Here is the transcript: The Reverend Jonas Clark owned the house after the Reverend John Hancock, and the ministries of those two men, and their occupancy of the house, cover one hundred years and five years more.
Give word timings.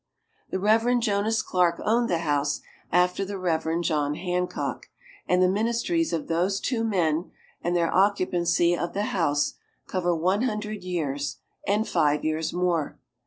The 0.49 0.57
Reverend 0.57 1.03
Jonas 1.03 1.43
Clark 1.43 1.79
owned 1.85 2.09
the 2.09 2.17
house 2.25 2.61
after 2.91 3.23
the 3.23 3.37
Reverend 3.37 3.83
John 3.83 4.15
Hancock, 4.15 4.87
and 5.27 5.43
the 5.43 5.47
ministries 5.47 6.11
of 6.11 6.27
those 6.27 6.59
two 6.59 6.83
men, 6.83 7.29
and 7.63 7.75
their 7.75 7.93
occupancy 7.93 8.75
of 8.75 8.93
the 8.93 9.03
house, 9.13 9.59
cover 9.85 10.15
one 10.15 10.41
hundred 10.41 10.83
years 10.83 11.37
and 11.67 11.87
five 11.87 12.25
years 12.25 12.51
more. 12.51 12.97